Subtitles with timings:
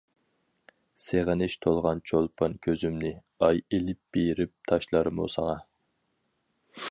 [1.01, 3.13] سېغىنىش تولغان چولپان كۆزۈمنى،
[3.47, 5.57] ئاي ئېلىپ بېرىپ تاشلارمۇ ساڭا.